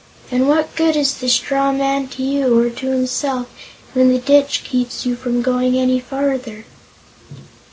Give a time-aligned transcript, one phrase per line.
[0.31, 3.53] "And what good is the straw man to you, or to himself,
[3.93, 6.65] when the ditch keeps you from going any further?"